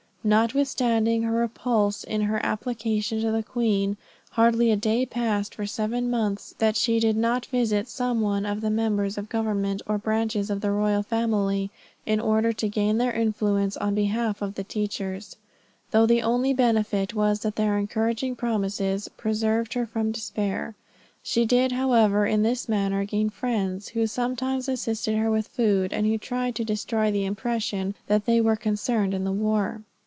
Notwithstanding 0.23 1.23
her 1.23 1.31
repulse 1.33 2.03
in 2.03 2.21
her 2.21 2.39
application 2.45 3.21
to 3.21 3.31
the 3.31 3.41
queen, 3.41 3.97
hardly 4.29 4.69
a 4.69 4.75
day 4.75 5.03
passed 5.03 5.55
for 5.55 5.65
seven 5.65 6.11
months 6.11 6.53
that 6.59 6.75
she 6.75 6.99
did 6.99 7.17
not 7.17 7.47
visit 7.47 7.87
some 7.87 8.21
one 8.21 8.45
of 8.45 8.61
the 8.61 8.69
members 8.69 9.17
of 9.17 9.29
government, 9.29 9.81
or 9.87 9.97
branches 9.97 10.51
of 10.51 10.61
the 10.61 10.69
royal 10.69 11.01
family, 11.01 11.71
in 12.05 12.19
order 12.19 12.53
to 12.53 12.69
gain 12.69 12.99
their 12.99 13.11
influence 13.11 13.75
in 13.81 13.95
behalf 13.95 14.43
of 14.43 14.53
the 14.53 14.63
teachers, 14.63 15.37
though 15.89 16.05
the 16.05 16.21
only 16.21 16.53
benefit 16.53 17.15
was 17.15 17.39
that 17.39 17.55
their 17.55 17.79
encouraging 17.79 18.35
promises 18.35 19.07
preserved 19.17 19.73
her 19.73 19.87
from 19.87 20.11
despair. 20.11 20.75
She 21.23 21.47
did 21.47 21.71
however 21.71 22.27
in 22.27 22.43
this 22.43 22.69
manner 22.69 23.05
gain 23.05 23.31
friends, 23.31 23.87
who 23.87 24.05
sometimes 24.05 24.69
assisted 24.69 25.17
her 25.17 25.31
with 25.31 25.47
food, 25.47 25.91
and 25.91 26.05
who 26.05 26.19
tried 26.19 26.53
to 26.57 26.63
destroy 26.63 27.09
the 27.09 27.25
impression 27.25 27.95
that 28.05 28.27
they 28.27 28.39
were 28.39 28.55
concerned 28.55 29.15
in 29.15 29.23
the 29.23 29.31
war. 29.31 29.81